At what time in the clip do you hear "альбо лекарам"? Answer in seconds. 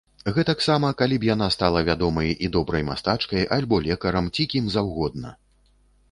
3.57-4.31